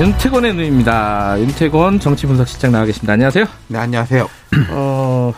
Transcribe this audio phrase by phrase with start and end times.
[0.00, 1.38] 윤태곤의 눈입니다.
[1.38, 3.12] 윤태곤 정치분석실장 나와 계십니다.
[3.12, 3.44] 안녕하세요.
[3.68, 4.30] 네, 안녕하세요.
[4.72, 5.34] 어,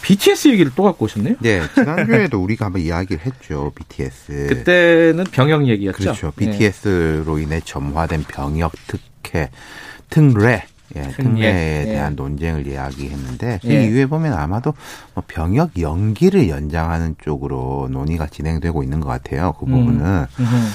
[0.00, 1.34] BTS 얘기를 또 갖고 오셨네요.
[1.40, 4.46] 네, 지난주에도 우리가 한번 이야기를 했죠, BTS.
[4.48, 5.98] 그때는 병역 얘기였죠.
[5.98, 6.32] 그렇죠.
[6.34, 9.50] BTS로 인해 점화된 병역 특혜,
[10.08, 10.64] 특례,
[10.96, 11.92] 예, 특례에 예.
[11.92, 13.84] 대한 논쟁을 이야기했는데 그 예.
[13.84, 14.72] 이후에 보면 아마도
[15.12, 19.52] 뭐 병역 연기를 연장하는 쪽으로 논의가 진행되고 있는 것 같아요.
[19.60, 20.26] 그 부분은.
[20.40, 20.70] 음.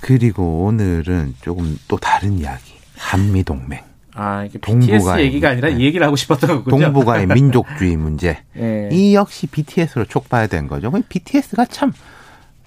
[0.00, 2.74] 그리고 오늘은 조금 또 다른 이야기.
[2.96, 3.80] 한미 동맹.
[4.14, 5.80] 아, 이게 BTS 얘기가 아니라 이 네.
[5.84, 6.92] 얘기를 하고 싶었던 거군요.
[6.92, 8.38] 동북아의 민족주의 문제.
[8.56, 8.88] 예.
[8.90, 10.90] 이 역시 BTS로 촉발된 거죠.
[11.08, 11.92] BTS가 참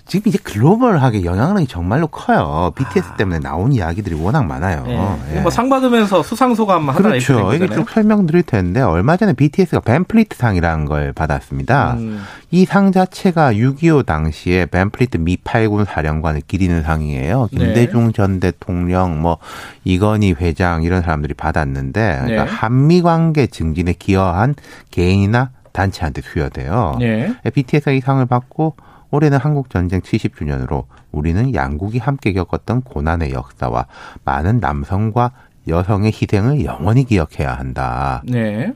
[0.10, 2.72] 지금 이제 글로벌하게 영향력이 정말로 커요.
[2.76, 4.84] BTS 때문에 나온 이야기들이 워낙 많아요.
[4.88, 5.36] 예.
[5.36, 5.40] 예.
[5.42, 7.54] 뭐상 받으면서 수상 소감 하나 그렇죠.
[7.54, 11.94] 이게 좀 설명드릴 텐데 얼마 전에 BTS가 벤플리트 상이라는 걸 받았습니다.
[12.00, 12.24] 음.
[12.50, 17.48] 이상 자체가 6.25 당시에 벤플리트 미 8군 사령관을 기리는 상이에요.
[17.52, 17.58] 네.
[17.60, 19.38] 김대중 전 대통령, 뭐
[19.84, 22.52] 이건희 회장 이런 사람들이 받았는데 그러니까 네.
[22.52, 24.56] 한미 관계 증진에 기여한
[24.90, 26.98] 개인이나 단체한테 수여돼요.
[27.02, 27.36] 예.
[27.54, 28.76] BTS가 이 상을 받고
[29.12, 33.86] 올해는 한국 전쟁 70주년으로 우리는 양국이 함께 겪었던 고난의 역사와
[34.24, 35.32] 많은 남성과
[35.68, 38.22] 여성의 희생을 영원히 기억해야 한다.
[38.26, 38.74] 네.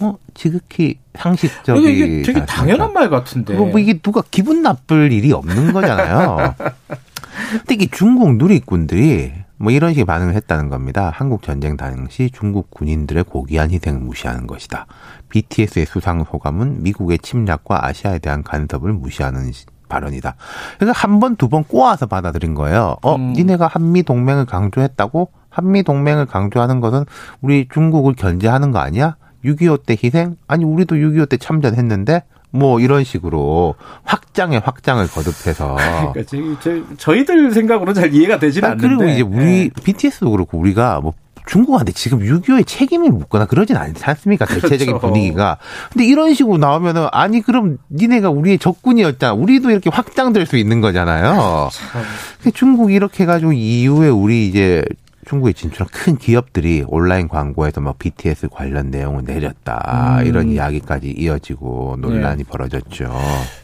[0.00, 3.54] 어, 지극히 상식적인 이게, 되게 당연한 말 같은데.
[3.54, 6.54] 뭐 이게 누가 기분 나쁠 일이 없는 거잖아요.
[7.52, 11.10] 근데 이게 중국 누리꾼들이 뭐 이런 식의 반응을 했다는 겁니다.
[11.14, 14.86] 한국 전쟁 당시 중국 군인들의 고귀한 희생을 무시하는 것이다.
[15.28, 20.34] BTS의 수상 소감은 미국의 침략과 아시아에 대한 간섭을 무시하는 시- 발언이다.
[20.78, 22.96] 그러니까 한 번, 두 번 꼬아서 받아들인 거예요.
[23.02, 23.32] 어, 음.
[23.34, 25.28] 니네가 한미 동맹을 강조했다고?
[25.50, 27.04] 한미 동맹을 강조하는 것은
[27.42, 29.16] 우리 중국을 견제하는 거 아니야?
[29.44, 30.36] 6.25 때 희생?
[30.48, 32.22] 아니, 우리도 6.25 때 참전했는데?
[32.54, 35.74] 뭐 이런 식으로 확장에 확장을 거듭해서
[36.14, 38.96] 그러니까 저희, 저희, 저희들 생각으로는 잘 이해가 되지는 아, 않는데.
[38.96, 41.14] 그리고 이제 우리 BTS도 그렇고 우리가 뭐
[41.46, 44.46] 중국한테 지금 6.25의 책임을 묻거나 그러진 않지 않습니까?
[44.46, 45.00] 대체적인 그렇죠.
[45.00, 45.58] 분위기가.
[45.92, 49.34] 근데 이런 식으로 나오면은 아니 그럼 니네가 우리의 적군이었잖아.
[49.34, 51.68] 우리도 이렇게 확장될 수 있는 거잖아요.
[52.38, 54.84] 근데 중국이 이렇게 해가지고 이후에 우리 이제
[55.24, 60.26] 중국에 진출한 큰 기업들이 온라인 광고에서 막 BTS 관련 내용을 내렸다 음.
[60.26, 63.12] 이런 이야기까지 이어지고 논란이 벌어졌죠.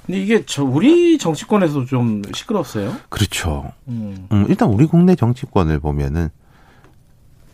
[0.07, 2.95] 근데 이게 저 우리 정치권에서 좀 시끄럽어요.
[3.09, 3.73] 그렇죠.
[3.89, 4.27] 음.
[4.33, 6.29] 음, 일단 우리 국내 정치권을 보면은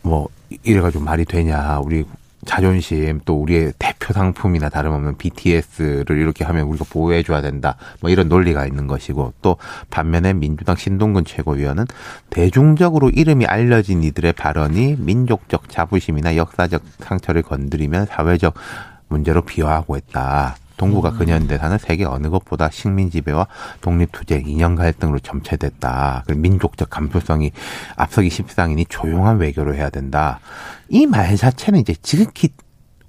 [0.01, 0.27] 뭐
[0.63, 2.05] 이래가지고 말이 되냐 우리
[2.47, 8.65] 자존심 또 우리의 대표 상품이나 다름없는 BTS를 이렇게 하면 우리가 보호해줘야 된다 뭐 이런 논리가
[8.65, 9.57] 있는 것이고 또
[9.89, 11.85] 반면에 민주당 신동근 최고위원은
[12.29, 18.55] 대중적으로 이름이 알려진 이들의 발언이 민족적 자부심이나 역사적 상처를 건드리면 사회적
[19.09, 20.55] 문제로 비화하고 있다.
[20.77, 23.47] 동북아 근현대사는 세계 어느 것보다 식민 지배와
[23.81, 26.23] 독립 투쟁, 이념 갈등으로 점체됐다.
[26.25, 27.51] 그리고 민족적 감수성이
[27.95, 30.39] 앞서기 십상이니 조용한 외교를 해야 된다.
[30.89, 32.49] 이 말 자체는 이제 지극히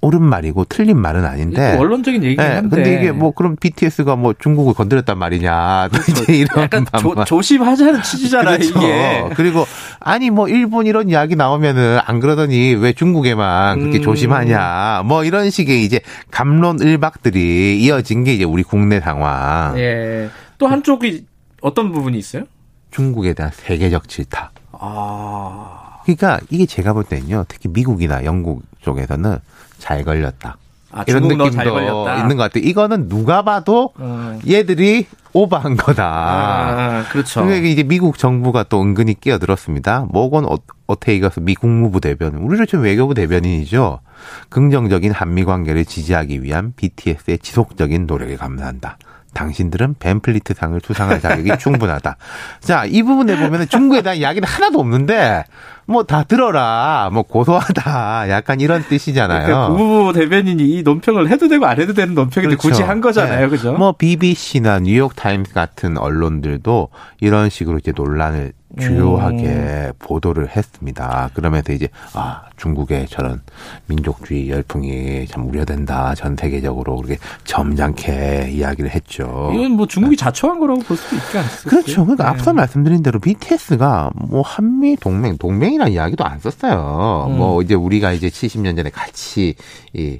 [0.01, 1.77] 옳은 말이고 틀린 말은 아닌데.
[1.77, 2.77] 원론적인 얘기긴 네, 한데.
[2.77, 5.89] 근데 이게 뭐 그럼 BTS가 뭐 중국을 건드렸단 말이냐.
[5.93, 7.25] 또 이제 이런 약간 조, 반발.
[7.25, 8.79] 조심하자는 취지잖아요, 그렇죠.
[8.79, 9.29] 이게.
[9.35, 9.67] 그리고
[9.99, 14.03] 아니 뭐 일본 이런 이야기 나오면은 안 그러더니 왜 중국에만 그렇게 음.
[14.03, 15.03] 조심하냐.
[15.05, 16.01] 뭐 이런 식의 이제
[16.31, 19.77] 감론 을박들이 이어진 게 이제 우리 국내 상황.
[19.79, 20.29] 예.
[20.59, 21.27] 또 한쪽이
[21.61, 22.45] 어떤 부분이 있어요?
[22.93, 24.53] 중국에 대한 세계적 질타.
[24.73, 25.98] 아.
[26.17, 27.45] 그러니까 이게 제가 볼 때는요.
[27.49, 29.39] 특히 미국이나 영국 쪽에서는
[29.79, 30.57] 잘 걸렸다.
[30.91, 31.45] 아, 이런 느낌도.
[31.49, 32.65] 있는 것 같아요.
[32.65, 34.39] 이거는 누가 봐도 어.
[34.49, 36.05] 얘들이 오버한 거다.
[36.07, 37.43] 아, 그렇죠.
[37.45, 40.07] 그러니까 이제 미국 정부가 또 은근히 끼어들었습니다.
[40.09, 40.57] 모건 어-
[40.87, 44.01] 오테이거스 미 국무부 대변, 우리로 치면 외교부 대변인이죠.
[44.49, 48.97] 긍정적인 한미 관계를 지지하기 위한 BTS의 지속적인 노력에 감사한다.
[49.35, 52.17] 당신들은 밴플리트 상을 수상할 자격이 충분하다.
[52.61, 55.45] 자, 이 부분에 보면은 중국에 대한 이야기는 하나도 없는데,
[55.87, 59.47] 뭐 다 들어라, 뭐 고소하다, 약간 이런 뜻이잖아요.
[59.47, 62.69] 그러니까 국무부 대변인이 이 논평을 해도 되고 안 해도 되는 논평인데 그렇죠.
[62.69, 63.49] 굳이 한 거잖아요, 네.
[63.49, 63.73] 그죠?
[63.73, 66.89] 뭐 BBC나 뉴욕 타임스 같은 언론들도
[67.21, 71.31] 이런 식으로 이제 논란을 주요하게 보도를 했습니다.
[71.33, 73.41] 그러면서 이제 아 중국의 저런
[73.87, 79.51] 민족주의 열풍이 참 우려된다 전 세계적으로 그렇게 점잖게 이야기를 했죠.
[79.55, 81.71] 이건 뭐 중국이 자초한 거라고 볼 수도 있지 않습니까?
[81.71, 82.05] 그렇죠.
[82.05, 82.31] 그러니까 네.
[82.31, 87.27] 앞서 말씀드린 대로 BTS가 뭐 한미 동맹, 동맹이라는 이야기도 안 썼어요.
[87.31, 87.39] 음.
[87.39, 89.55] 뭐 이제 우리가 이제 70년 전에 같이
[89.95, 90.19] 이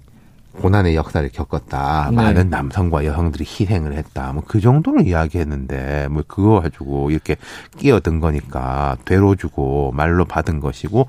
[0.61, 2.09] 고난의 역사를 겪었다.
[2.11, 2.17] 네.
[2.17, 4.33] 많은 남성과 여성들이 희생을 했다.
[4.33, 7.37] 뭐 그 정도로 이야기했는데 뭐 그거 가지고 이렇게
[7.77, 11.07] 끼어든 거니까 되로 주고 말로 받은 것이고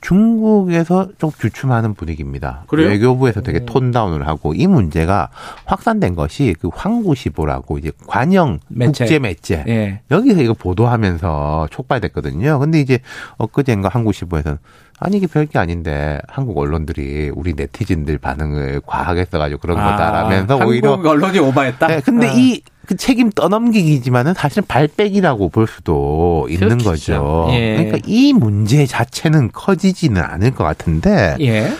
[0.00, 2.64] 중국에서 좀 주춤하는 분위기입니다.
[2.66, 2.88] 그래요?
[2.88, 5.30] 외교부에서 되게 톤 다운을 하고 이 문제가
[5.64, 9.04] 확산된 것이 그 황구시보라고 이제 관영 매체.
[9.04, 10.00] 국제 매체 예.
[10.10, 12.58] 여기서 이거 보도하면서 촉발됐거든요.
[12.58, 12.98] 근데 이제
[13.38, 14.58] 엊그제인가 한국시보에서는
[15.00, 20.92] 아니 이게 별게 아닌데 한국 언론들이 우리 네티즌들 반응을 과하게 써가지고 그런 거다라면서 아, 오히려
[20.92, 21.86] 한국 언론이 오바했다.
[21.86, 22.32] 네, 근데 아.
[22.32, 26.90] 이그 책임 떠넘기기지만은 사실은 발백이라고 볼 수도 있는 그렇죠.
[26.90, 27.48] 거죠.
[27.52, 27.76] 예.
[27.76, 31.72] 그러니까 이 문제 자체는 커지지는 않을 것 같은데 예.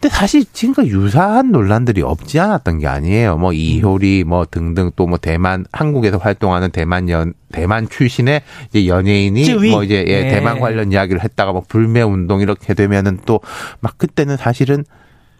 [0.00, 3.36] 근데 사실 지금까지 유사한 논란들이 없지 않았던 게 아니에요.
[3.36, 9.44] 뭐 이효리 뭐 등등 또 뭐 대만 한국에서 활동하는 대만 연 대만 출신의 이제 연예인이
[9.44, 9.70] 쯔위.
[9.70, 10.28] 뭐 이제 예, 네.
[10.30, 13.40] 대만 관련 이야기를 했다가 뭐 불매 운동 이렇게 되면은 또
[13.80, 14.84] 막 그때는 사실은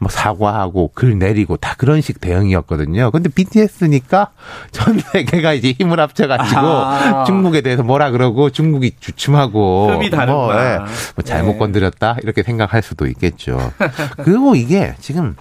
[0.01, 3.11] 뭐 사과하고 글 내리고 다 그런 식 대응이었거든요.
[3.11, 4.31] 근데 BTS니까
[4.71, 7.25] 전 세계가 이제 힘을 합쳐가지고 아.
[7.25, 10.35] 중국에 대해서 뭐라 그러고 중국이 주춤하고 급이 다르구나.
[10.35, 10.79] 뭐, 예,
[11.17, 11.59] 뭐 잘못 네.
[11.59, 13.73] 건드렸다 이렇게 생각할 수도 있겠죠.
[14.19, 15.35] 그리고 이게 지금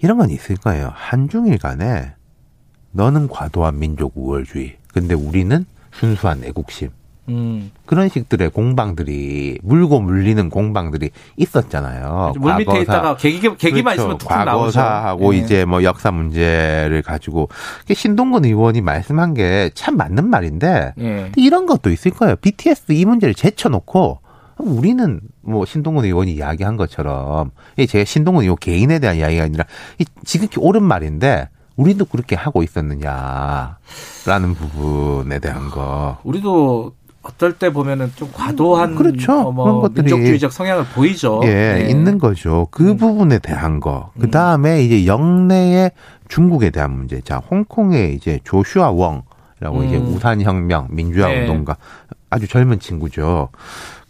[0.00, 0.92] 이런 건 있을 거예요.
[0.94, 2.12] 한중일 간에
[2.92, 6.90] 너는 과도한 민족 우월주의, 근데 우리는 순수한 애국심.
[7.32, 7.70] 음.
[7.86, 12.34] 그런 식들의 공방들이 물고 물리는 공방들이 있었잖아요.
[12.38, 12.82] 물 밑에 과거사.
[12.82, 14.16] 있다가 계기, 계기만 그렇죠.
[14.16, 14.78] 있으면 나오죠.
[14.78, 15.38] 과거사하고 예.
[15.38, 17.48] 이제 뭐 역사 문제를 가지고
[17.92, 21.32] 신동근 의원이 말씀한 게 참 맞는 말인데 예.
[21.36, 22.36] 이런 것도 있을 거예요.
[22.36, 24.20] BTS 이 문제를 제쳐놓고
[24.58, 29.64] 우리는 뭐 신동근 의원이 이야기한 것처럼 이게 제가 신동근 의원 개인에 대한 이야기가 아니라
[29.98, 36.18] 이 지극히 옳은 말인데 우리도 그렇게 하고 있었느냐라는 부분에 대한 거.
[36.22, 36.92] 우리도
[37.22, 39.32] 어떨 때 보면은 좀 과도한 그렇죠.
[39.32, 41.40] 어, 뭐 그런 것들이 민족주의적 성향을 보이죠.
[41.44, 41.90] 예, 네.
[41.90, 42.66] 있는 거죠.
[42.70, 42.96] 그 음.
[42.96, 44.10] 부분에 대한 거.
[44.18, 45.92] 그 다음에 이제 영내의
[46.28, 47.20] 중국에 대한 문제.
[47.20, 49.84] 자, 홍콩의 이제 조슈아 웡이라고 음.
[49.84, 51.40] 이제 우산혁명, 민주화 네.
[51.40, 51.76] 운동가
[52.32, 53.50] 아주 젊은 친구죠.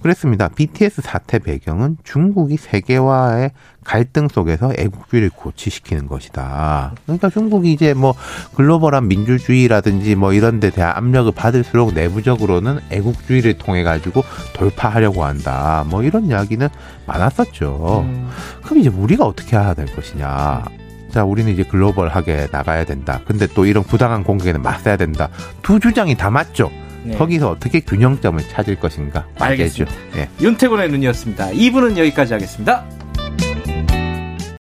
[0.00, 0.48] 그랬습니다.
[0.48, 3.50] BTS 사태 배경은 중국이 세계화의
[3.84, 6.94] 갈등 속에서 애국주의를 고취시키는 것이다.
[7.04, 8.14] 그러니까 중국이 이제 뭐
[8.54, 14.22] 글로벌한 민주주의라든지 뭐 이런 데 대한 압력을 받을수록 내부적으로는 애국주의를 통해 가지고
[14.54, 15.84] 돌파하려고 한다.
[15.88, 16.68] 뭐 이런 이야기는
[17.06, 18.04] 많았었죠.
[18.06, 18.30] 음.
[18.64, 20.64] 그럼 이제 우리가 어떻게 해야 될 것이냐.
[21.10, 23.20] 자, 우리는 이제 글로벌하게 나가야 된다.
[23.26, 25.28] 근데 또 이런 부당한 공격에는 맞서야 된다.
[25.60, 26.70] 두 주장이 다 맞죠.
[27.04, 27.16] 네.
[27.16, 29.26] 거기서 어떻게 균형점을 찾을 것인가.
[29.38, 29.94] 알겠습니다.
[30.16, 30.28] 예.
[30.40, 31.48] 윤태곤의 눈이었습니다.
[31.50, 32.84] 2부는 여기까지 하겠습니다.